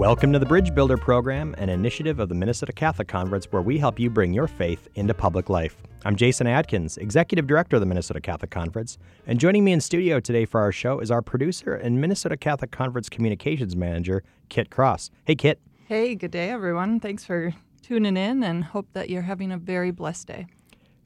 [0.00, 3.76] Welcome to the Bridge Builder Program, an initiative of the Minnesota Catholic Conference where we
[3.76, 5.76] help you bring your faith into public life.
[6.06, 10.18] I'm Jason Adkins, Executive Director of the Minnesota Catholic Conference, and joining me in studio
[10.18, 15.10] today for our show is our producer and Minnesota Catholic Conference Communications Manager, Kit Cross.
[15.26, 15.60] Hey, Kit.
[15.86, 16.98] Hey, good day, everyone.
[16.98, 20.46] Thanks for tuning in and hope that you're having a very blessed day.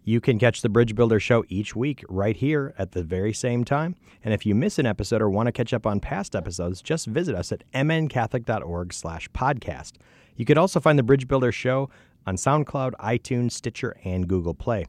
[0.06, 3.64] You can catch the Bridge Builder Show each week right here at the very same
[3.64, 3.96] time.
[4.22, 7.06] And if you miss an episode or want to catch up on past episodes, just
[7.06, 9.92] visit us at mncatholic.org slash podcast.
[10.36, 11.88] You could also find the Bridge Builder Show
[12.26, 14.84] on SoundCloud, iTunes, Stitcher, and Google Play.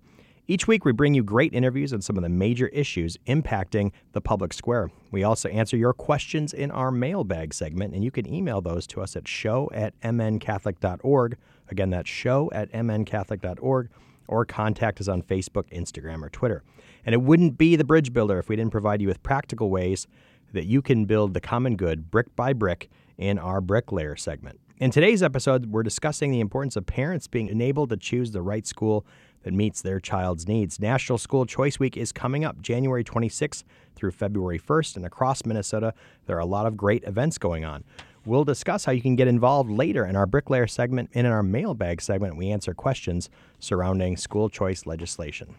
[0.48, 4.22] Each week, we bring you great interviews on some of the major issues impacting the
[4.22, 4.92] public square.
[5.12, 9.02] We also answer your questions in our mailbag segment, and you can email those to
[9.02, 11.38] us at show at mncatholic.org.
[11.70, 13.90] Again, that's show at mncatholic.org
[14.28, 16.64] or contact us on Facebook, Instagram, or Twitter.
[17.06, 20.08] And it wouldn't be the bridge builder if we didn't provide you with practical ways
[20.54, 24.60] that you can build the common good brick by brick in our bricklayer segment.
[24.78, 28.68] In today's episode, we're discussing the importance of parents being enabled to choose the right
[28.68, 29.06] school
[29.44, 30.80] that meets their child's needs.
[30.80, 33.64] National School Choice Week is coming up January 26th
[33.96, 35.94] through February 1st, and across Minnesota,
[36.26, 37.84] there are a lot of great events going on.
[38.28, 41.44] We'll discuss how you can get involved later in our bricklayer segment and in our
[41.44, 42.38] mailbag segment.
[42.38, 45.54] We answer questions surrounding school choice legislation.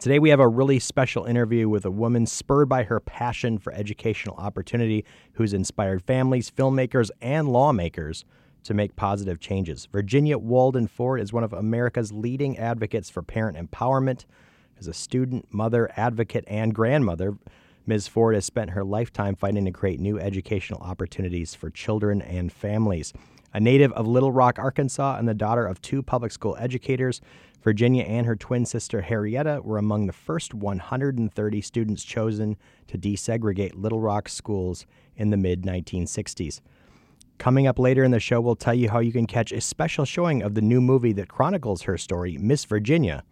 [0.00, 3.72] Today, we have a really special interview with a woman spurred by her passion for
[3.72, 8.24] educational opportunity who's inspired families, filmmakers, and lawmakers
[8.64, 9.86] to make positive changes.
[9.86, 14.24] Virginia Walden Ford is one of America's leading advocates for parent empowerment.
[14.80, 17.38] As a student, mother, advocate, and grandmother,
[17.86, 18.08] Ms.
[18.08, 23.12] Ford has spent her lifetime fighting to create new educational opportunities for children and families.
[23.52, 27.20] A native of Little Rock, Arkansas, and the daughter of two public school educators,
[27.62, 33.72] Virginia and her twin sister Harrietta were among the first 130 students chosen to desegregate
[33.74, 34.86] Little Rock schools
[35.16, 36.60] in the mid 1960s.
[37.36, 40.04] Coming up later in the show, we'll tell you how you can catch a special
[40.04, 43.24] showing of the new movie that chronicles her story, Miss Virginia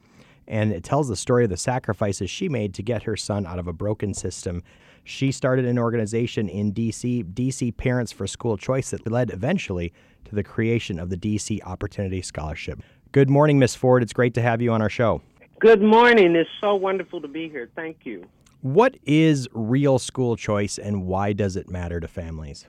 [0.53, 3.59] and it tells the story of the sacrifices she made to get her son out
[3.59, 4.63] of a broken system.
[5.03, 9.95] She started an organization in DC, DC Parents for School Choice, that led eventually
[10.27, 12.83] to the creation of the DC Opportunity Scholarship.
[13.13, 14.03] Good morning, Miss Ford.
[14.03, 15.23] It's great to have you on our show.
[15.59, 16.37] Good morning.
[16.37, 17.71] It's so wonderful to be here.
[17.75, 18.27] Thank you.
[18.61, 22.67] What is real school choice and why does it matter to families?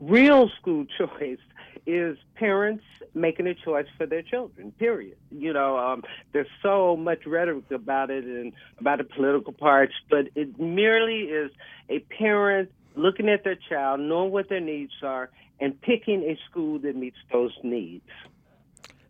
[0.00, 1.38] Real school choice
[1.86, 2.84] is parents
[3.14, 4.72] making a choice for their children.
[4.72, 5.16] Period.
[5.30, 6.02] You know, um,
[6.32, 11.50] there's so much rhetoric about it and about the political parts, but it merely is
[11.88, 15.30] a parent looking at their child, knowing what their needs are,
[15.60, 18.04] and picking a school that meets those needs.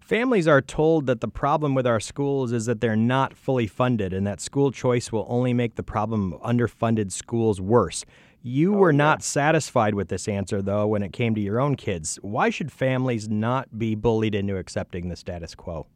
[0.00, 4.12] Families are told that the problem with our schools is that they're not fully funded
[4.12, 8.04] and that school choice will only make the problem of underfunded schools worse.
[8.46, 9.24] You oh, were not yeah.
[9.24, 12.18] satisfied with this answer, though, when it came to your own kids.
[12.20, 15.86] Why should families not be bullied into accepting the status quo?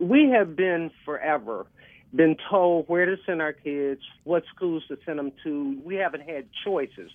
[0.00, 1.66] We have been forever
[2.14, 5.78] been told where to send our kids, what schools to send them to.
[5.84, 7.10] We haven't had choices.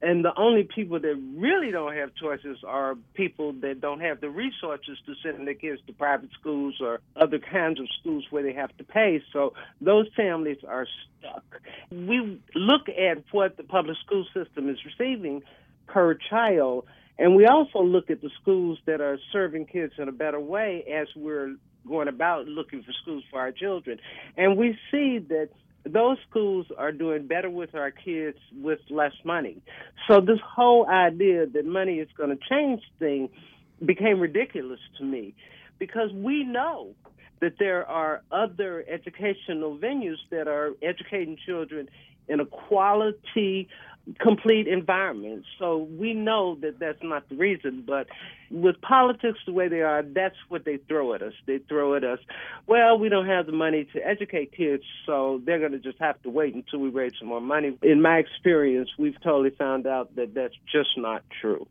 [0.00, 4.30] And the only people that really don't have choices are people that don't have the
[4.30, 8.52] resources to send their kids to private schools or other kinds of schools where they
[8.52, 9.20] have to pay.
[9.32, 10.86] So those families are
[11.18, 11.60] stuck.
[11.90, 15.42] We look at what the public school system is receiving
[15.88, 16.84] per child,
[17.18, 20.84] and we also look at the schools that are serving kids in a better way
[20.84, 21.56] as we're
[21.88, 23.98] going about looking for schools for our children.
[24.36, 25.48] And we see that
[25.92, 29.58] those schools are doing better with our kids with less money.
[30.08, 33.30] So this whole idea that money is going to change things
[33.84, 35.34] became ridiculous to me
[35.78, 36.94] because we know
[37.40, 41.88] that there are other educational venues that are educating children
[42.28, 43.68] in a quality
[44.18, 45.44] complete environment.
[45.58, 48.06] So we know that that's not the reason, but
[48.50, 51.34] with politics the way they are, that's what they throw at us.
[51.46, 52.18] They throw at us,
[52.66, 56.20] well, we don't have the money to educate kids, so they're going to just have
[56.22, 57.76] to wait until we raise some more money.
[57.82, 61.66] In my experience, we've totally found out that that's just not true.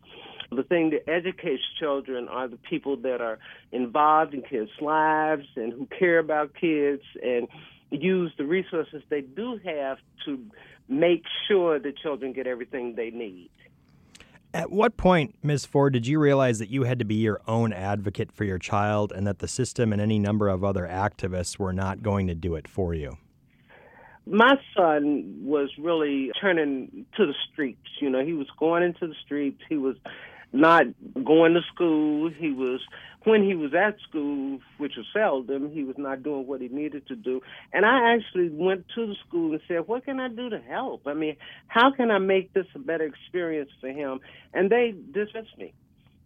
[0.51, 3.37] The thing that educates children are the people that are
[3.71, 7.47] involved in kids' lives and who care about kids and
[7.89, 10.39] use the resources they do have to
[10.87, 13.49] make sure the children get everything they need.
[14.53, 15.65] At what point, Ms.
[15.65, 19.11] Ford, did you realize that you had to be your own advocate for your child
[19.11, 22.55] and that the system and any number of other activists were not going to do
[22.55, 23.17] it for you?
[24.25, 27.87] My son was really turning to the streets.
[28.01, 29.61] You know, he was going into the streets.
[29.69, 29.95] He was
[30.53, 30.85] not
[31.23, 32.29] going to school.
[32.29, 32.81] He was
[33.23, 37.05] when he was at school, which was seldom, he was not doing what he needed
[37.07, 37.41] to do.
[37.73, 41.05] And I actually went to the school and said, What can I do to help?
[41.07, 41.35] I mean,
[41.67, 44.19] how can I make this a better experience for him?
[44.53, 45.73] And they dismissed me.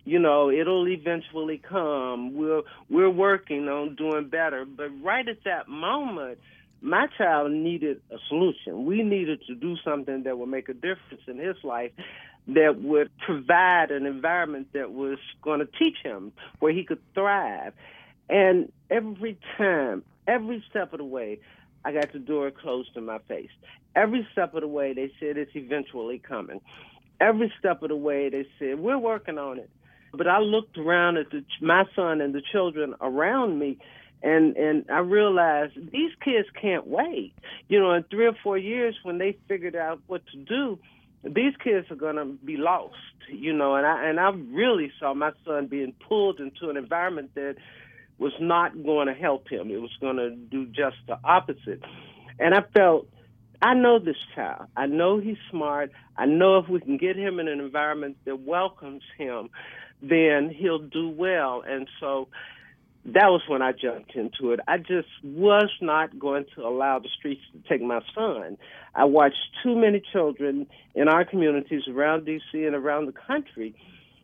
[0.05, 2.33] you know, it'll eventually come.
[2.35, 4.65] We're we're working on doing better.
[4.65, 6.39] But right at that moment,
[6.81, 8.85] my child needed a solution.
[8.85, 11.91] We needed to do something that would make a difference in his life
[12.47, 17.73] that would provide an environment that was going to teach him where he could thrive.
[18.29, 21.39] And every time, every step of the way,
[21.83, 23.49] I got the door closed in my face.
[23.95, 26.61] Every step of the way, they said it's eventually coming.
[27.19, 29.69] Every step of the way, they said, we're working on it.
[30.13, 33.77] But I looked around at the, my son and the children around me,
[34.21, 37.33] and and I realized these kids can't wait.
[37.69, 40.79] You know, in three or four years, when they figured out what to do,
[41.23, 42.95] these kids are going to be lost.
[43.29, 47.31] You know, and I and I really saw my son being pulled into an environment
[47.35, 47.55] that
[48.17, 49.71] was not going to help him.
[49.71, 51.81] It was going to do just the opposite.
[52.39, 53.07] And I felt
[53.61, 54.67] I know this child.
[54.75, 55.91] I know he's smart.
[56.17, 59.49] I know if we can get him in an environment that welcomes him,
[60.01, 61.63] then he'll do well.
[61.65, 62.27] And so
[63.05, 64.59] that was when I jumped into it.
[64.67, 68.57] I just was not going to allow the streets to take my son.
[68.93, 73.75] I watched too many children in our communities around DC and around the country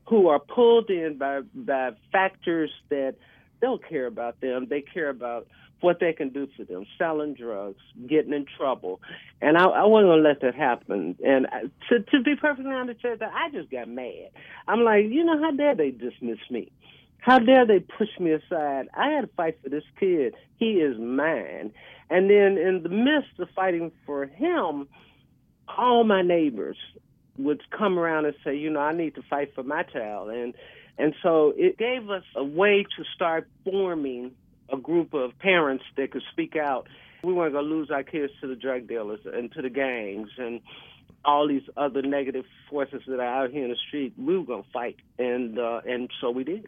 [0.07, 3.15] who are pulled in by by factors that
[3.62, 4.68] don't care about them.
[4.69, 5.47] They care about
[5.81, 9.00] what they can do for them, selling drugs, getting in trouble.
[9.41, 11.15] And I, I wasn't going to let that happen.
[11.24, 14.29] And I, to, to be perfectly honest, I just got mad.
[14.68, 16.71] I'm like, you know, how dare they dismiss me?
[17.19, 18.87] How dare they push me aside?
[18.93, 20.35] I had to fight for this kid.
[20.57, 21.73] He is mine.
[22.09, 24.87] And then in the midst of fighting for him,
[25.67, 26.77] all my neighbors
[27.37, 30.29] would come around and say, you know, I need to fight for my child.
[30.29, 30.53] And
[30.97, 34.31] and so it gave us a way to start forming
[34.71, 36.87] a group of parents that could speak out.
[37.23, 40.29] We weren't going to lose our kids to the drug dealers and to the gangs
[40.37, 40.61] and
[41.23, 44.13] all these other negative forces that are out here in the street.
[44.17, 46.67] We were going to fight, and uh, and so we did.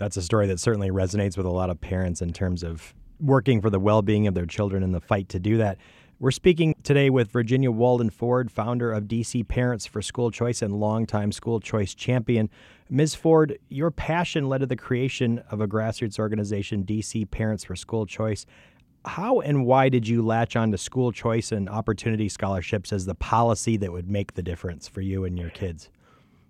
[0.00, 3.60] That's a story that certainly resonates with a lot of parents in terms of working
[3.60, 5.76] for the well-being of their children and the fight to do that.
[6.18, 10.72] We're speaking today with Virginia Walden Ford, founder of DC Parents for School Choice and
[10.72, 12.48] longtime school choice champion.
[12.88, 13.14] Ms.
[13.14, 18.06] Ford, your passion led to the creation of a grassroots organization, DC Parents for School
[18.06, 18.46] Choice.
[19.04, 23.14] How and why did you latch on to school choice and opportunity scholarships as the
[23.14, 25.90] policy that would make the difference for you and your kids?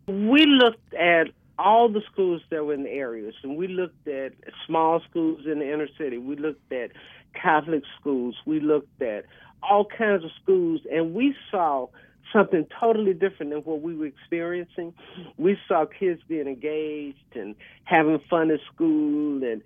[0.06, 1.31] We looked at
[1.61, 4.33] all the schools that were in the areas, and we looked at
[4.67, 6.19] small schools in the inner city.
[6.19, 6.91] We looked at
[7.35, 8.37] Catholic schools.
[8.47, 9.27] We looked at
[9.62, 11.89] all kinds of schools, and we saw
[12.33, 14.95] something totally different than what we were experiencing.
[15.37, 17.55] We saw kids being engaged and
[17.85, 19.62] having fun at school and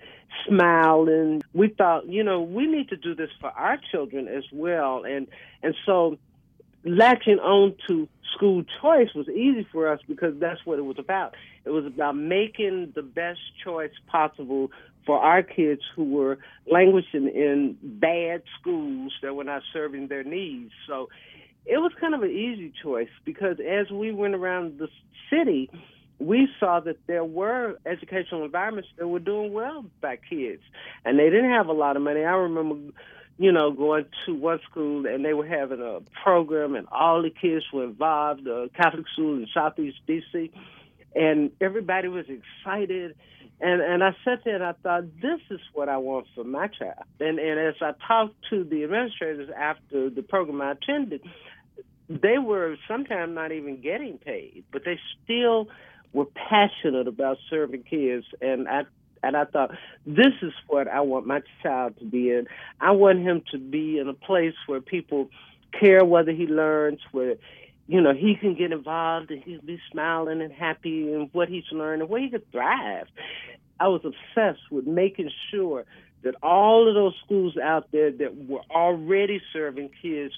[0.49, 1.43] smiling.
[1.53, 5.05] We thought, you know, we need to do this for our children as well.
[5.05, 5.29] And
[5.63, 6.19] and so
[6.85, 11.35] latching on to school choice was easy for us because that's what it was about.
[11.65, 14.71] It was about making the best choice possible
[15.07, 16.39] for our kids who were
[16.71, 20.73] languishing in bad schools that were not serving their needs.
[20.87, 21.09] So
[21.67, 24.89] it was kind of an easy choice because as we went around the
[25.31, 25.71] city,
[26.19, 30.63] we saw that there were educational environments that were doing well by kids,
[31.05, 32.21] and they didn't have a lot of money.
[32.21, 32.93] I remember,
[33.39, 37.31] you know, going to one school and they were having a program, and all the
[37.31, 38.47] kids were involved.
[38.47, 40.51] A Catholic school in Southeast DC,
[41.15, 43.17] and everybody was excited.
[43.61, 46.69] And and I sat there and I thought, this is what I want for my
[46.69, 47.05] child.
[47.21, 51.23] And and as I talked to the administrators after the program I attended,
[52.09, 55.69] they were sometimes not even getting paid, but they still
[56.13, 58.27] were passionate about serving kids.
[58.41, 58.83] And I
[59.25, 59.71] and I thought,
[60.07, 62.47] this is what I want my child to be in.
[62.81, 65.31] I want him to be in a place where people
[65.79, 67.37] care whether he learns, where
[67.87, 71.65] you know he can get involved and he'll be smiling and happy in what he's
[71.73, 73.07] learning, where he could thrive.
[73.81, 75.85] I was obsessed with making sure
[76.23, 80.33] that all of those schools out there that were already serving kids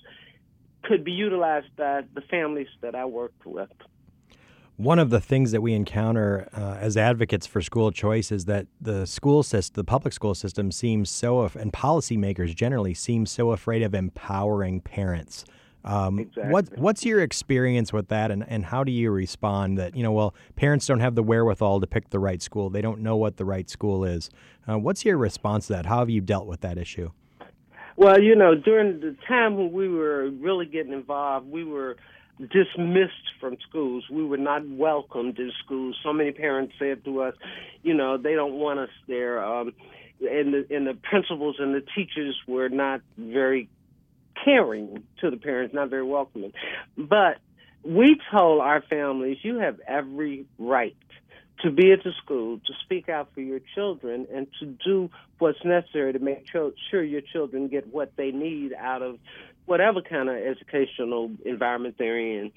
[0.82, 3.70] could be utilized by the families that I worked with.
[4.76, 8.66] One of the things that we encounter uh, as advocates for school choice is that
[8.78, 13.82] the school system, the public school system, seems so, and policymakers generally seem so afraid
[13.82, 15.46] of empowering parents.
[15.86, 16.52] Um, exactly.
[16.52, 20.12] What, what's your experience with that, and, and how do you respond that, you know,
[20.12, 23.38] well, parents don't have the wherewithal to pick the right school, they don't know what
[23.38, 24.28] the right school is.
[24.68, 25.86] Uh, what's your response to that?
[25.86, 27.12] How have you dealt with that issue?
[27.96, 31.96] Well, you know, during the time when we were really getting involved, we were
[32.38, 34.04] dismissed from schools.
[34.10, 35.96] We were not welcomed in schools.
[36.02, 37.34] So many parents said to us,
[37.82, 39.42] you know, they don't want us there.
[39.42, 39.72] Um,
[40.20, 43.68] and the and the principals and the teachers were not very
[44.44, 46.52] caring to the parents, not very welcoming.
[46.96, 47.38] But
[47.84, 50.96] we told our families, you have every right
[51.62, 55.64] to be at the school, to speak out for your children, and to do what's
[55.64, 59.18] necessary to make sure your children get what they need out of
[59.66, 62.52] whatever kind of educational environment they're in.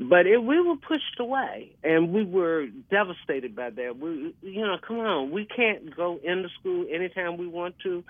[0.00, 3.98] But it, we were pushed away, and we were devastated by that.
[3.98, 8.02] We, you know, come on, we can't go into school anytime we want to.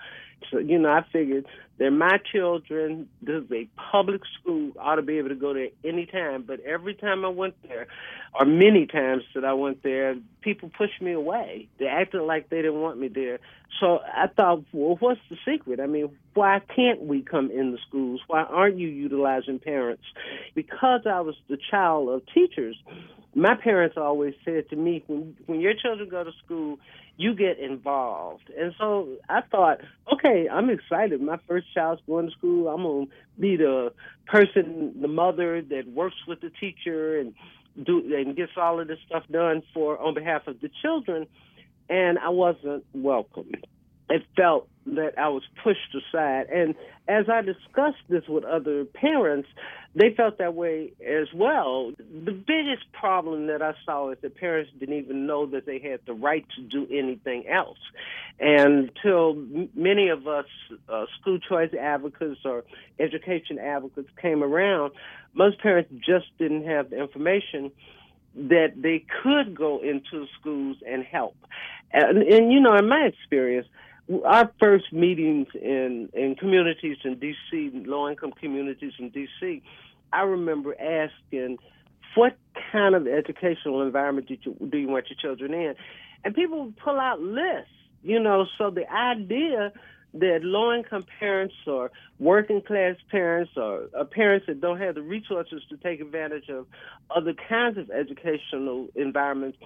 [0.51, 1.45] So, you know, I figured
[1.77, 3.09] they're my children.
[3.21, 4.71] This is a public school.
[4.79, 6.43] I ought to be able to go there any time.
[6.43, 7.87] But every time I went there,
[8.39, 11.67] or many times that I went there, people pushed me away.
[11.79, 13.39] They acted like they didn't want me there.
[13.79, 15.79] So I thought, well, what's the secret?
[15.79, 18.21] I mean, why can't we come in the schools?
[18.27, 20.03] Why aren't you utilizing parents?
[20.53, 22.77] Because I was the child of teachers,
[23.35, 26.77] my parents always said to me, when, when your children go to school,
[27.17, 28.49] you get involved.
[28.57, 29.79] And so I thought,
[30.11, 31.21] okay, I'm excited.
[31.21, 32.67] My first child's going to school.
[32.67, 33.93] I'm going to be the
[34.27, 37.33] person, the mother that works with the teacher and
[37.83, 41.27] do and gets all of this stuff done for on behalf of the children.
[41.89, 43.51] And I wasn't welcome.
[44.09, 46.47] It felt that I was pushed aside.
[46.49, 46.75] And
[47.07, 49.47] as I discussed this with other parents,
[49.95, 51.93] they felt that way as well.
[51.97, 56.01] The biggest problem that I saw is that parents didn't even know that they had
[56.05, 57.77] the right to do anything else.
[58.39, 59.35] And until
[59.75, 60.45] many of us
[60.89, 62.65] uh, school choice advocates or
[62.99, 64.93] education advocates came around,
[65.33, 67.71] most parents just didn't have the information
[68.35, 71.35] that they could go into schools and help.
[71.91, 73.67] And, and you know, in my experience,
[74.25, 79.61] our first meetings in in communities in DC, low income communities in DC,
[80.11, 81.59] I remember asking,
[82.15, 82.35] "What
[82.71, 85.75] kind of educational environment do you, do you want your children in?"
[86.23, 87.71] And people would pull out lists,
[88.03, 88.45] you know.
[88.57, 89.71] So the idea
[90.15, 95.01] that low income parents or working class parents or, or, parents that don't have the
[95.01, 96.67] resources to take advantage of
[97.09, 99.57] other kinds of educational environments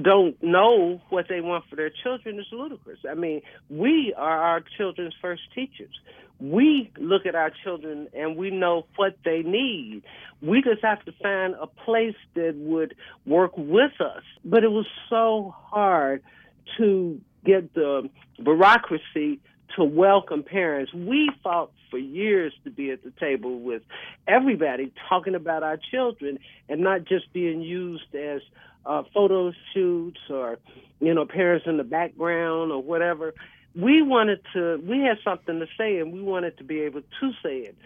[0.00, 2.98] don't know what they want for their children is ludicrous.
[3.08, 5.94] I mean, we are our children's first teachers.
[6.38, 10.02] We look at our children and we know what they need.
[10.42, 14.22] We just have to find a place that would work with us.
[14.44, 16.22] But it was so hard
[16.76, 18.10] to get the
[18.42, 19.40] bureaucracy
[19.76, 20.92] to welcome parents.
[20.92, 23.82] We fought for years to be at the table with
[24.26, 26.38] everybody talking about our children
[26.68, 28.42] and not just being used as
[28.86, 30.58] uh, photo shoots or
[31.00, 33.34] you know parents in the background or whatever.
[33.74, 34.80] We wanted to.
[34.82, 37.76] We had something to say, and we wanted to be able to say it.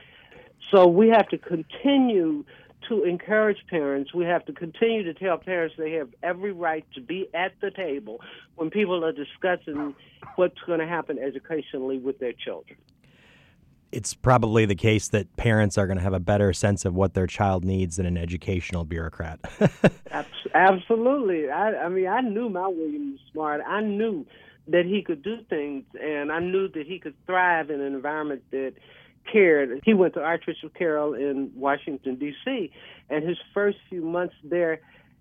[0.70, 2.44] So we have to continue
[2.88, 4.14] to encourage parents.
[4.14, 7.70] We have to continue to tell parents they have every right to be at the
[7.70, 8.20] table
[8.56, 9.94] when people are discussing
[10.36, 12.78] what's going to happen educationally with their children
[13.92, 17.14] it's probably the case that parents are going to have a better sense of what
[17.14, 19.40] their child needs than an educational bureaucrat.
[20.54, 21.50] Absolutely.
[21.50, 23.60] I, I mean, I knew my William was smart.
[23.66, 24.26] I knew
[24.68, 28.42] that he could do things, and I knew that he could thrive in an environment
[28.52, 28.74] that
[29.30, 29.80] cared.
[29.84, 32.70] He went to Archbishop Carroll in Washington, D.C.,
[33.08, 34.80] and his first few months there,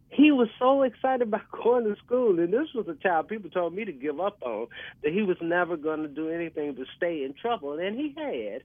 [0.09, 3.73] he was so excited about going to school, and this was a child people told
[3.73, 4.67] me to give up on
[5.03, 8.63] that he was never going to do anything to stay in trouble, and he had.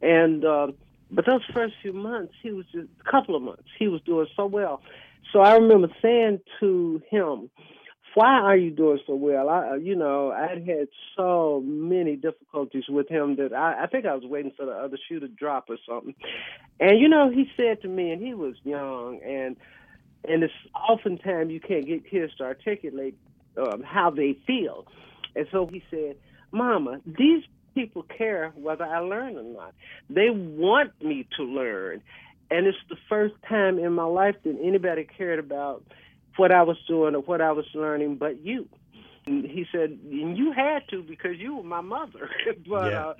[0.00, 0.74] And um,
[1.10, 4.26] but those first few months, he was just a couple of months, he was doing
[4.36, 4.80] so well.
[5.32, 7.50] So I remember saying to him,
[8.14, 13.08] "Why are you doing so well?" I, you know, I'd had so many difficulties with
[13.08, 15.76] him that I, I think I was waiting for the other shoe to drop or
[15.88, 16.14] something.
[16.78, 19.56] And you know, he said to me, and he was young and
[20.28, 20.52] and it's
[20.88, 23.16] oftentimes you can't get kids to articulate
[23.56, 24.86] um, how they feel.
[25.36, 26.16] And so he said,
[26.52, 27.42] Mama, these
[27.74, 29.74] people care whether I learn or not.
[30.08, 32.02] They want me to learn.
[32.50, 35.82] And it's the first time in my life that anybody cared about
[36.36, 38.68] what I was doing or what I was learning but you.
[39.26, 42.30] And he said, and you had to because you were my mother.
[42.68, 43.06] but yeah.
[43.06, 43.14] uh,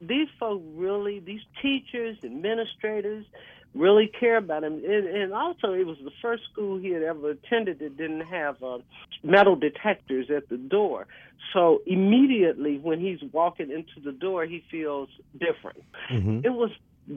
[0.00, 3.26] these folks really, these teachers, administrators,
[3.74, 4.74] really care about him.
[4.74, 8.62] And, and also, it was the first school he had ever attended that didn't have
[8.62, 8.78] uh,
[9.22, 11.06] metal detectors at the door.
[11.52, 15.82] So immediately, when he's walking into the door, he feels different.
[16.10, 16.40] Mm-hmm.
[16.44, 16.70] It was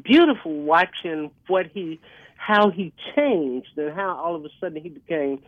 [0.04, 2.00] beautiful watching what he,
[2.38, 5.44] how he changed, and how all of a sudden he became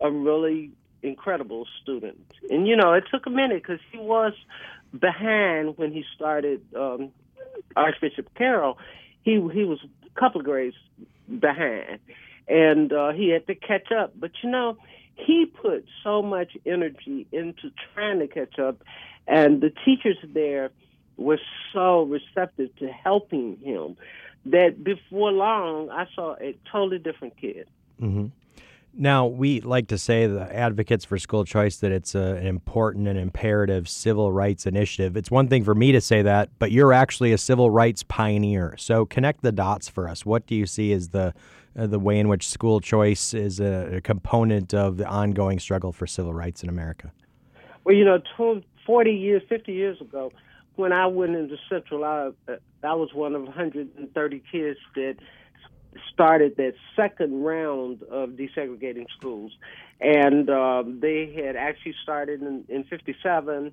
[0.00, 0.70] a really
[1.02, 2.20] incredible student.
[2.50, 4.32] And you know, it took a minute because he was
[4.98, 7.10] behind when he started um,
[7.76, 8.78] Archbishop Carroll.
[9.22, 9.78] He he was
[10.18, 10.76] couple of grades
[11.38, 11.98] behind,
[12.48, 14.12] and uh, he had to catch up.
[14.18, 14.76] But you know,
[15.14, 18.82] he put so much energy into trying to catch up,
[19.26, 20.70] and the teachers there
[21.16, 21.40] were
[21.72, 23.96] so receptive to helping him
[24.46, 27.68] that before long, I saw a totally different kid.
[28.00, 28.26] Mm-hmm.
[29.00, 33.06] Now, we like to say, the advocates for school choice, that it's a, an important
[33.06, 35.16] and imperative civil rights initiative.
[35.16, 38.74] It's one thing for me to say that, but you're actually a civil rights pioneer.
[38.76, 40.26] So connect the dots for us.
[40.26, 41.32] What do you see as the
[41.78, 45.92] uh, the way in which school choice is a, a, component of the ongoing struggle
[45.92, 47.12] for civil rights in America?
[47.84, 48.20] Well, you know,
[48.84, 50.32] 40 years, 50 years ago,
[50.74, 55.16] when I went into Central, I, uh, I was one of 130 kids that
[56.12, 59.52] started that second round of desegregating schools.
[60.00, 63.72] And um, they had actually started in, in 57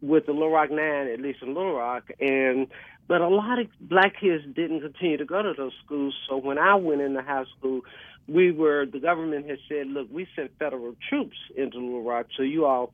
[0.00, 2.10] with the Little Rock Nine, at least in Little Rock.
[2.20, 2.68] And
[3.08, 6.14] but a lot of black kids didn't continue to go to those schools.
[6.28, 7.82] So when I went into high school,
[8.28, 12.42] we were the government had said, look, we sent federal troops into Little Rock, so
[12.42, 12.92] you all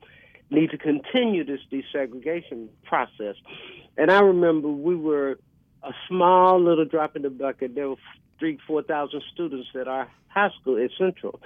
[0.50, 3.37] need to continue this desegregation process.
[3.97, 5.38] And I remember we were
[5.83, 7.75] a small little drop in the bucket.
[7.75, 7.97] There were
[8.43, 11.39] three, four thousand students at our high school at Central,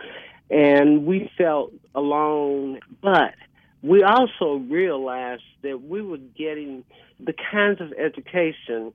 [0.48, 2.80] and we felt alone.
[3.02, 3.34] But
[3.82, 6.84] we also realized that we were getting
[7.20, 8.94] the kinds of education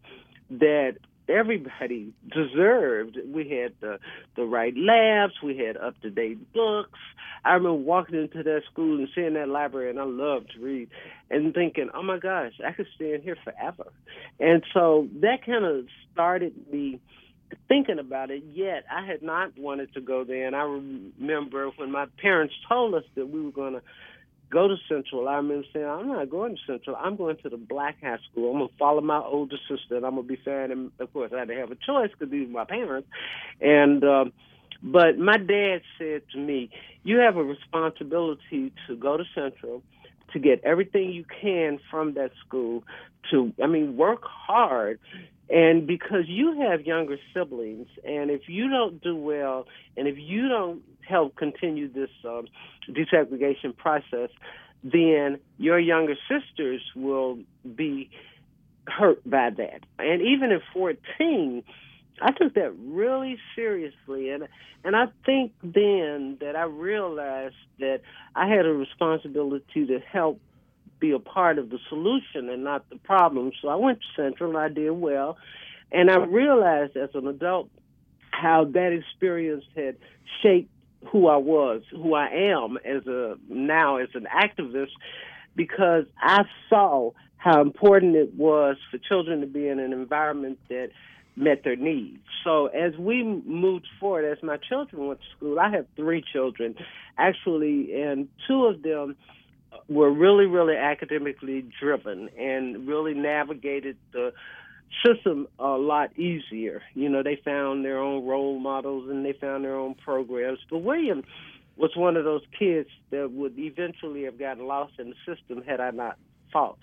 [0.50, 0.96] that
[1.29, 3.20] everybody deserved.
[3.31, 4.00] We had the
[4.36, 6.98] the right labs, we had up to date books.
[7.46, 10.89] I remember walking into that school and seeing that library, and I loved to read,
[11.29, 13.86] and thinking, "Oh my gosh, I could stay in here forever."
[14.39, 17.00] And so that kind of started me
[17.67, 18.43] thinking about it.
[18.51, 22.96] Yet I had not wanted to go there, and I remember when my parents told
[22.96, 23.81] us that we were going to
[24.51, 25.27] go to Central.
[25.27, 26.96] I remember saying, I'm not going to Central.
[26.96, 28.51] I'm going to the black high school.
[28.51, 30.65] I'm going to follow my older sister, and I'm going to be fair.
[30.65, 33.08] And of course, I had to have a choice because these were my parents.
[33.62, 34.34] And um,
[34.84, 36.70] but my dad said to me,
[37.03, 39.81] "You have a responsibility to go to Central."
[40.34, 42.84] to get everything you can from that school
[43.29, 45.00] to i mean work hard
[45.51, 50.48] and because you have younger siblings, and if you don't do well, and if you
[50.48, 52.48] don't help continue this um,
[52.90, 54.29] desegregation process,
[54.83, 57.40] then your younger sisters will
[57.75, 58.09] be
[58.87, 59.81] hurt by that.
[60.00, 61.64] And even at 14,
[62.22, 64.48] I took that really seriously, and
[64.83, 68.01] and I think then that I realized that
[68.35, 70.40] I had a responsibility to help
[71.01, 73.51] be a part of the solution and not the problem.
[73.61, 75.37] So I went to Central and I did well.
[75.92, 77.70] And I realized as an adult
[78.29, 79.98] how that experience had
[80.42, 80.72] shaped
[81.11, 84.92] who I was, who I am as a now as an activist,
[85.55, 90.92] because I saw how important it was for children to be in an environment that
[91.35, 92.22] met their needs.
[92.44, 96.75] So as we moved forward, as my children went to school, I have three children,
[97.18, 99.16] actually, and two of them
[99.88, 104.34] were really, really academically driven and really navigated the
[105.05, 106.81] system a lot easier.
[106.94, 110.60] You know, they found their own role models and they found their own programs.
[110.70, 111.24] But William
[111.77, 115.79] was one of those kids that would eventually have gotten lost in the system had
[115.79, 116.18] I not
[116.51, 116.77] fought.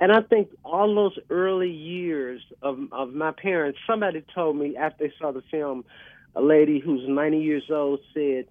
[0.00, 5.06] And I think all those early years of of my parents, somebody told me after
[5.06, 5.84] they saw the film,
[6.34, 8.46] a lady who's 90 years old said,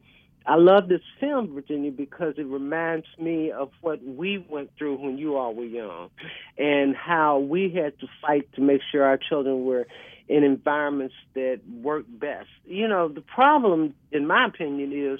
[0.46, 5.18] I love this film, Virginia, because it reminds me of what we went through when
[5.18, 6.10] you all were young
[6.58, 9.86] and how we had to fight to make sure our children were
[10.28, 12.48] in environments that work best.
[12.66, 15.20] You know, the problem, in my opinion, is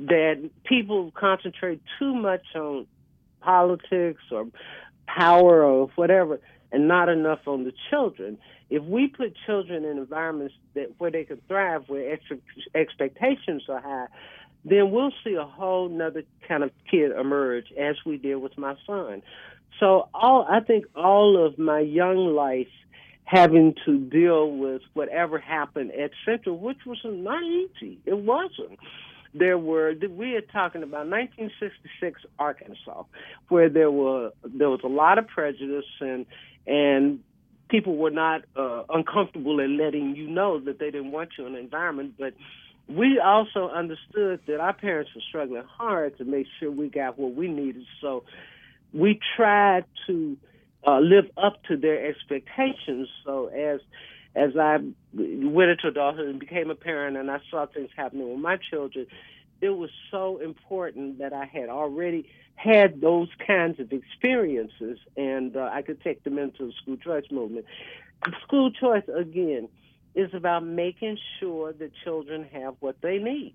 [0.00, 2.86] that people concentrate too much on
[3.40, 4.46] politics or
[5.06, 6.40] power or whatever
[6.72, 8.38] and not enough on the children.
[8.70, 12.42] If we put children in environments that where they can thrive, where ex-
[12.74, 14.06] expectations are high,
[14.64, 18.74] then we'll see a whole nother kind of kid emerge as we did with my
[18.86, 19.22] son.
[19.80, 22.68] So all I think all of my young life
[23.24, 27.98] having to deal with whatever happened at Central, which was not easy.
[28.06, 28.78] It wasn't.
[29.34, 33.04] There were we are talking about 1966 Arkansas,
[33.48, 36.26] where there were there was a lot of prejudice and
[36.66, 37.20] and
[37.68, 41.52] people were not uh, uncomfortable in letting you know that they didn't want you in
[41.52, 42.32] the environment, but
[42.88, 47.34] we also understood that our parents were struggling hard to make sure we got what
[47.34, 47.84] we needed.
[48.00, 48.24] So
[48.92, 50.36] we tried to
[50.86, 53.08] uh, live up to their expectations.
[53.24, 53.80] So as
[54.34, 54.78] as I
[55.12, 59.06] went into adulthood and became a parent, and I saw things happening with my children,
[59.60, 65.70] it was so important that I had already had those kinds of experiences, and uh,
[65.72, 67.66] I could take them into the school choice movement.
[68.44, 69.68] School choice again
[70.18, 73.54] is about making sure that children have what they need.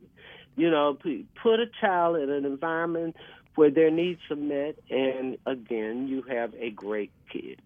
[0.56, 0.98] You know,
[1.42, 3.18] put a child in an environment
[3.56, 7.62] where their needs are met, and again, you have a great kid.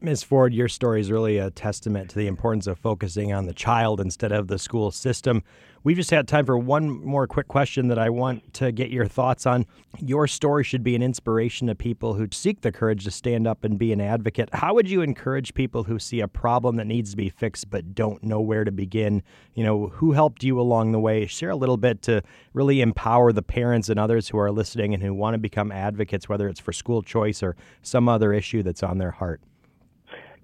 [0.00, 0.22] Ms.
[0.22, 4.00] Ford, your story is really a testament to the importance of focusing on the child
[4.00, 5.42] instead of the school system.
[5.82, 9.06] We've just had time for one more quick question that I want to get your
[9.06, 9.66] thoughts on.
[10.00, 13.64] Your story should be an inspiration to people who seek the courage to stand up
[13.64, 14.50] and be an advocate.
[14.52, 17.94] How would you encourage people who see a problem that needs to be fixed but
[17.94, 19.22] don't know where to begin?
[19.54, 21.26] You know, who helped you along the way?
[21.26, 25.02] Share a little bit to really empower the parents and others who are listening and
[25.02, 28.82] who want to become advocates, whether it's for school choice or some other issue that's
[28.82, 29.40] on their heart.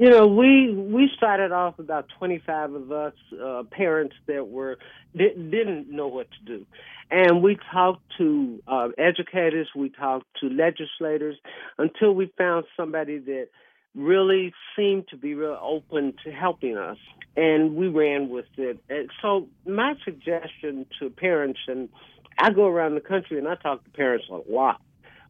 [0.00, 4.78] You know, we we started off about 25 of us uh, parents that were
[5.14, 6.66] didn't know what to do,
[7.10, 11.36] and we talked to uh, educators, we talked to legislators,
[11.76, 13.48] until we found somebody that
[13.94, 16.96] really seemed to be real open to helping us,
[17.36, 18.82] and we ran with it.
[18.88, 21.90] And so, my suggestion to parents, and
[22.38, 24.80] I go around the country and I talk to parents a lot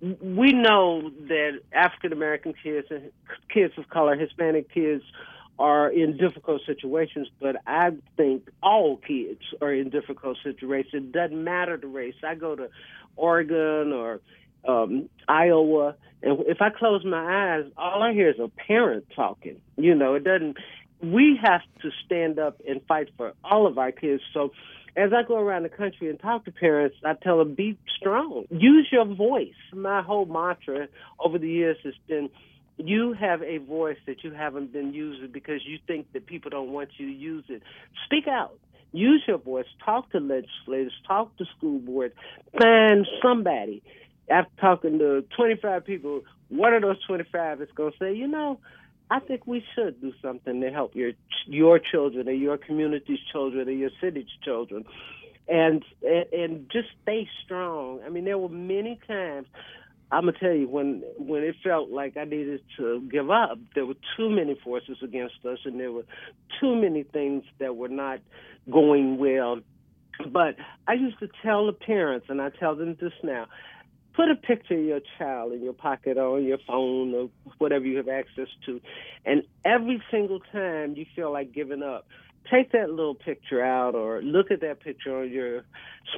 [0.01, 3.11] we know that African American kids and
[3.53, 5.05] kids of color, Hispanic kids,
[5.59, 11.05] are in difficult situations, but I think all kids are in difficult situations.
[11.05, 12.15] It doesn't matter the race.
[12.25, 12.71] I go to
[13.17, 14.21] Oregon or
[14.67, 19.61] um, Iowa, and if I close my eyes, all I hear is a parent talking.
[19.77, 20.57] You know, it doesn't.
[21.03, 24.23] We have to stand up and fight for all of our kids.
[24.33, 24.53] So
[24.97, 28.45] as I go around the country and talk to parents, I tell them be strong.
[28.51, 29.55] Use your voice.
[29.73, 32.31] My whole mantra over the years has been
[32.77, 36.71] you have a voice that you haven't been using because you think that people don't
[36.71, 37.63] want you to use it.
[38.07, 38.59] Speak out.
[38.93, 39.67] Use your voice.
[39.85, 40.93] Talk to legislators.
[41.07, 42.15] Talk to school boards.
[42.59, 43.83] Find somebody.
[44.31, 48.59] After talking to 25 people, one of those 25 is going to say, you know,
[49.11, 51.13] I think we should do something to help your
[51.47, 54.85] your children or your community's children or your city's children,
[55.49, 58.01] and and just stay strong.
[58.07, 59.49] I mean, there were many times.
[60.13, 63.59] I'm gonna tell you when when it felt like I needed to give up.
[63.75, 66.07] There were too many forces against us, and there were
[66.61, 68.21] too many things that were not
[68.71, 69.61] going well.
[70.31, 70.55] But
[70.87, 73.47] I used to tell the parents, and I tell them this now
[74.21, 77.87] put a picture of your child in your pocket or on your phone or whatever
[77.87, 78.79] you have access to.
[79.25, 82.07] And every single time you feel like giving up,
[82.51, 85.65] take that little picture out or look at that picture on your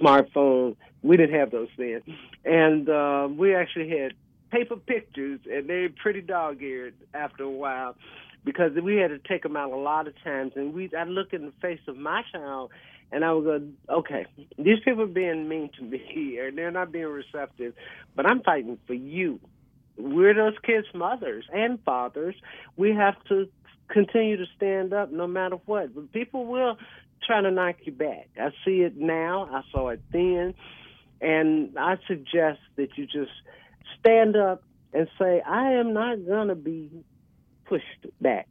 [0.01, 0.75] smartphone.
[1.03, 2.03] We didn't have those then.
[2.45, 4.15] And uh, we actually had
[4.53, 7.97] paper pictures, and they're pretty dog eared after a while
[8.45, 10.53] because we had to take them out a lot of times.
[10.55, 12.71] And we, I look in the face of my child
[13.11, 14.27] and I would go, okay,
[14.59, 17.75] these people are being mean to me, or they're not being receptive,
[18.15, 19.41] but I'm fighting for you.
[19.97, 22.35] We're those kids' mothers and fathers.
[22.77, 23.49] We have to
[23.89, 25.95] continue to stand up no matter what.
[25.95, 26.79] But people will
[27.27, 28.29] try to knock you back.
[28.41, 29.49] I see it now.
[29.53, 30.55] I saw it then.
[31.21, 33.31] And I suggest that you just
[33.99, 36.91] stand up and say, I am not going to be
[37.67, 38.49] pushed back.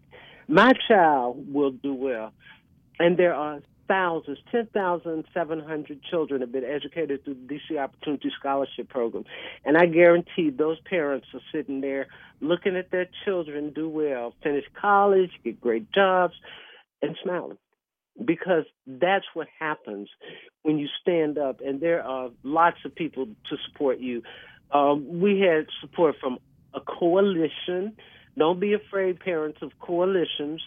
[0.47, 2.33] My child will do well.
[2.99, 9.25] And there are thousands, 10,700 children have been educated through the DC Opportunity Scholarship Program.
[9.65, 12.07] And I guarantee those parents are sitting there
[12.39, 16.33] looking at their children do well, finish college, get great jobs,
[17.01, 17.57] and smiling.
[18.23, 20.09] Because that's what happens
[20.63, 24.21] when you stand up, and there are lots of people to support you.
[24.71, 26.37] Um, we had support from
[26.73, 27.93] a coalition.
[28.37, 30.61] Don't be afraid, parents, of coalitions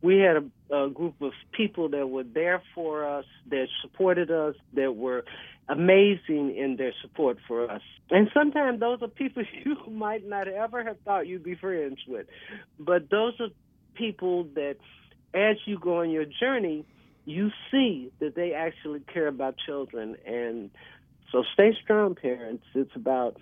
[0.00, 4.54] we had a, a group of people that were there for us, that supported us,
[4.74, 5.24] that were
[5.68, 7.82] amazing in their support for us.
[8.10, 12.26] And sometimes those are people you might not ever have thought you'd be friends with.
[12.78, 13.48] But those are
[13.94, 14.76] people that,
[15.34, 16.84] as you go on your journey,
[17.24, 20.16] you see that they actually care about children.
[20.26, 20.70] And
[21.30, 22.64] so stay strong, parents.
[22.74, 23.36] It's about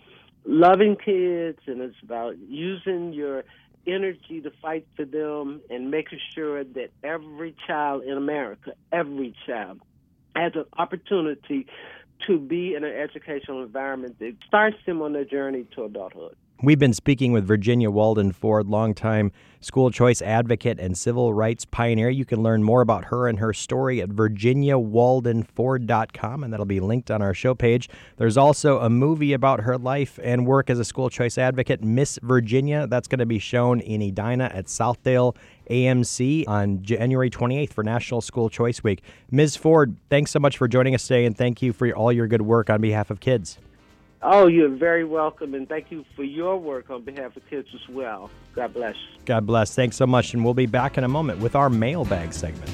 [0.45, 3.45] loving kids and it's about using your
[3.87, 9.81] energy to fight for them and making sure that every child in America, every child,
[10.35, 11.67] has an opportunity
[12.27, 16.37] to be in an educational environment that starts them on their journey to adulthood.
[16.63, 22.09] We've been speaking with Virginia Walden Ford, longtime school choice advocate and civil rights pioneer.
[22.09, 27.11] You can learn more about her and her story at virginiawaldenford.com, and that'll be linked
[27.11, 27.91] on our show page.
[28.17, 32.19] There's also a movie about her life and work as a school choice advocate, Miss
[32.23, 32.87] Virginia.
[32.87, 35.37] That's going to be shown in Edina at Southdale
[35.69, 39.03] AMC on January 28th for National School Choice Week.
[39.31, 39.57] Ms.
[39.57, 42.43] Ford, thanks so much for joining us today, and thank you for all your good
[42.43, 43.59] work on behalf of kids.
[44.23, 47.89] Oh, you're very welcome, and thank you for your work on behalf of kids as
[47.89, 48.31] well.
[48.55, 48.97] God bless.
[49.25, 49.75] God bless.
[49.75, 52.71] Thanks so much, and we'll be back in a moment with our mailbag segment.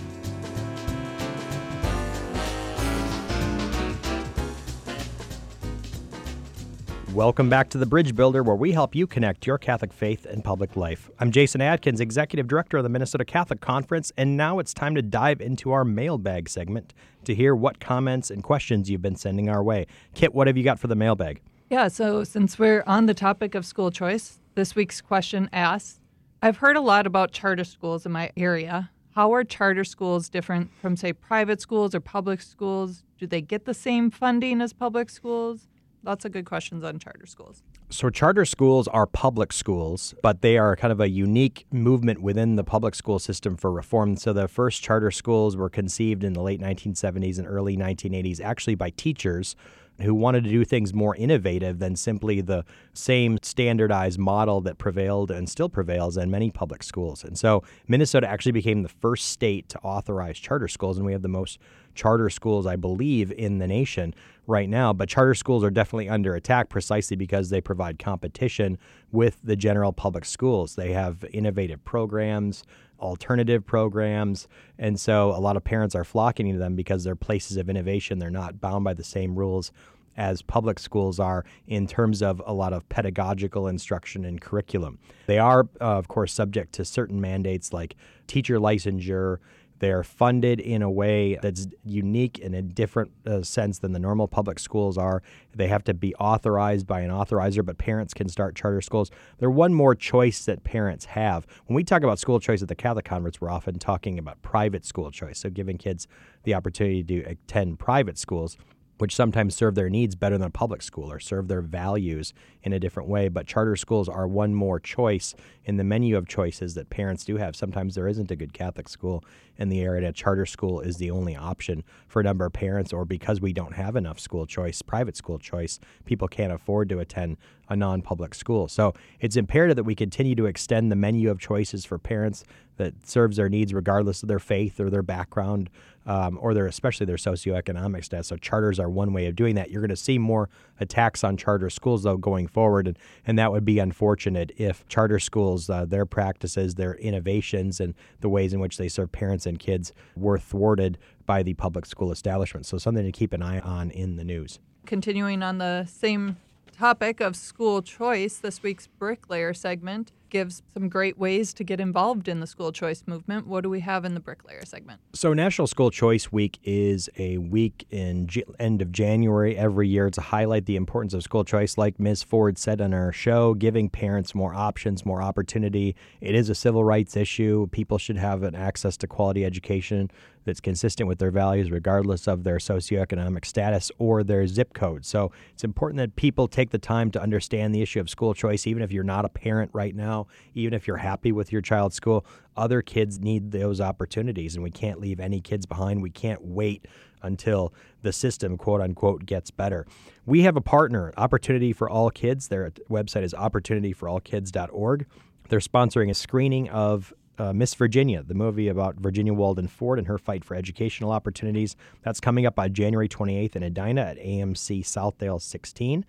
[7.14, 10.42] Welcome back to the Bridge Builder, where we help you connect your Catholic faith and
[10.42, 11.10] public life.
[11.18, 15.02] I'm Jason Adkins, Executive Director of the Minnesota Catholic Conference, and now it's time to
[15.02, 16.94] dive into our mailbag segment
[17.24, 19.86] to hear what comments and questions you've been sending our way.
[20.14, 21.42] Kit, what have you got for the mailbag?
[21.68, 26.00] Yeah, so since we're on the topic of school choice, this week's question asks
[26.40, 28.90] I've heard a lot about charter schools in my area.
[29.14, 33.04] How are charter schools different from, say, private schools or public schools?
[33.18, 35.68] Do they get the same funding as public schools?
[36.04, 37.62] Lots of good questions on charter schools.
[37.90, 42.56] So, charter schools are public schools, but they are kind of a unique movement within
[42.56, 44.16] the public school system for reform.
[44.16, 48.74] So, the first charter schools were conceived in the late 1970s and early 1980s, actually
[48.74, 49.54] by teachers
[50.00, 55.30] who wanted to do things more innovative than simply the same standardized model that prevailed
[55.30, 57.22] and still prevails in many public schools.
[57.22, 61.22] And so Minnesota actually became the first state to authorize charter schools, and we have
[61.22, 61.58] the most
[61.94, 64.14] charter schools, I believe, in the nation
[64.46, 64.92] right now.
[64.92, 68.78] But charter schools are definitely under attack precisely because they provide competition
[69.10, 70.74] with the general public schools.
[70.74, 72.64] They have innovative programs,
[72.98, 74.48] alternative programs.
[74.78, 78.18] And so a lot of parents are flocking to them because they're places of innovation.
[78.18, 79.72] They're not bound by the same rules
[80.16, 84.98] as public schools are in terms of a lot of pedagogical instruction and curriculum.
[85.26, 89.38] They are, uh, of course, subject to certain mandates like teacher licensure
[89.82, 94.28] they're funded in a way that's unique in a different uh, sense than the normal
[94.28, 95.24] public schools are.
[95.56, 99.10] They have to be authorized by an authorizer, but parents can start charter schools.
[99.38, 101.48] They're one more choice that parents have.
[101.66, 104.84] When we talk about school choice at the Catholic Conference, we're often talking about private
[104.84, 105.40] school choice.
[105.40, 106.06] So giving kids
[106.44, 108.56] the opportunity to attend private schools
[108.98, 112.72] which sometimes serve their needs better than a public school or serve their values in
[112.72, 113.28] a different way.
[113.28, 117.36] But charter schools are one more choice in the menu of choices that parents do
[117.36, 117.56] have.
[117.56, 119.24] Sometimes there isn't a good Catholic school
[119.56, 120.08] in the area.
[120.08, 123.52] A charter school is the only option for a number of parents, or because we
[123.52, 127.36] don't have enough school choice, private school choice, people can't afford to attend
[127.68, 128.68] a non public school.
[128.68, 132.44] So it's imperative that we continue to extend the menu of choices for parents
[132.82, 135.70] that serves their needs regardless of their faith or their background
[136.06, 138.26] um, or their especially their socioeconomic status.
[138.26, 139.70] So charters are one way of doing that.
[139.70, 140.48] You're going to see more
[140.80, 145.18] attacks on charter schools though going forward, and, and that would be unfortunate if charter
[145.18, 149.58] schools, uh, their practices, their innovations, and the ways in which they serve parents and
[149.58, 152.66] kids were thwarted by the public school establishment.
[152.66, 154.58] So something to keep an eye on in the news.
[154.86, 156.36] Continuing on the same
[156.82, 162.26] topic of school choice, this week's bricklayer segment gives some great ways to get involved
[162.26, 163.46] in the school choice movement.
[163.46, 165.00] What do we have in the bricklayer segment?
[165.12, 170.10] So, National School Choice Week is a week in G- end of January every year
[170.10, 171.78] to highlight the importance of school choice.
[171.78, 172.24] Like Ms.
[172.24, 175.94] Ford said on our show, giving parents more options, more opportunity.
[176.20, 177.68] It is a civil rights issue.
[177.70, 180.10] People should have an access to quality education
[180.44, 185.04] that's consistent with their values, regardless of their socioeconomic status or their zip code.
[185.04, 188.66] So it's important that people take the time to understand the issue of school choice,
[188.66, 191.96] even if you're not a parent right now even if you're happy with your child's
[191.96, 192.24] school,
[192.56, 196.02] other kids need those opportunities, and we can't leave any kids behind.
[196.02, 196.86] We can't wait
[197.22, 199.86] until the system, quote unquote, gets better.
[200.26, 202.48] We have a partner, Opportunity for All Kids.
[202.48, 205.06] Their website is opportunityforallkids.org.
[205.48, 210.08] They're sponsoring a screening of uh, Miss Virginia, the movie about Virginia Walden Ford and
[210.08, 211.76] her fight for educational opportunities.
[212.02, 216.04] That's coming up on January 28th in Edina at AMC Southdale 16.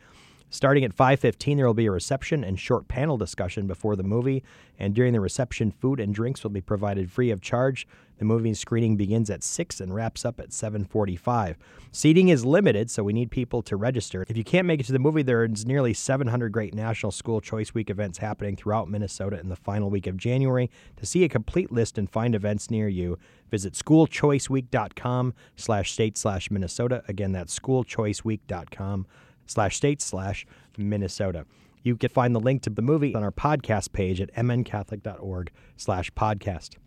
[0.54, 4.44] Starting at 5:15 there will be a reception and short panel discussion before the movie,
[4.78, 7.88] and during the reception food and drinks will be provided free of charge.
[8.20, 11.58] The movie screening begins at 6 and wraps up at 7:45.
[11.92, 14.28] Seating is limited, so we need people to register.
[14.30, 17.74] If you can't make it to the movie, there's nearly 700 great National School Choice
[17.74, 20.70] Week events happening throughout Minnesota in the final week of January.
[20.98, 23.18] To see a complete list and find events near you,
[23.50, 27.04] visit schoolchoiceweek.com slash state slash Minnesota.
[27.08, 29.08] Again, that's schoolchoiceweek.com
[29.46, 30.46] slash state slash
[30.78, 31.46] Minnesota.
[31.84, 36.12] You can find the link to the movie on our podcast page at mncatholic.org slash
[36.14, 36.78] podcast.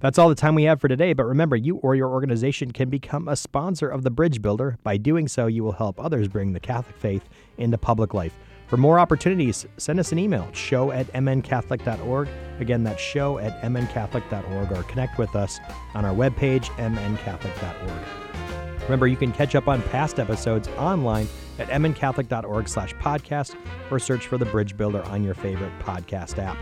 [0.00, 2.88] That's all the time we have for today, but remember, you or your organization can
[2.88, 4.78] become a sponsor of the Bridge Builder.
[4.82, 8.34] By doing so, you will help others bring the Catholic faith into public life.
[8.66, 12.28] For more opportunities, send us an email, show at mncatholic.org.
[12.60, 15.60] Again, that's show at mncatholic.org, or connect with us
[15.92, 18.49] on our webpage, mncatholic.org.
[18.90, 21.28] Remember, you can catch up on past episodes online
[21.60, 23.54] at mncatholic.org slash podcast
[23.88, 26.56] or search for The Bridge Builder on your favorite podcast app.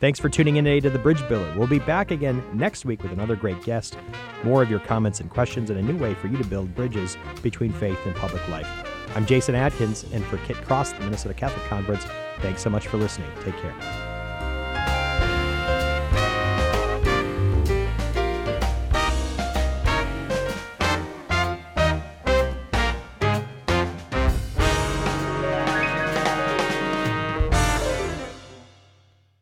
[0.00, 1.52] Thanks for tuning in today to The Bridge Builder.
[1.58, 3.98] We'll be back again next week with another great guest,
[4.44, 7.18] more of your comments and questions, and a new way for you to build bridges
[7.42, 8.68] between faith and public life.
[9.14, 12.06] I'm Jason Adkins, and for Kit Cross, the Minnesota Catholic Conference,
[12.38, 13.30] thanks so much for listening.
[13.42, 14.03] Take care.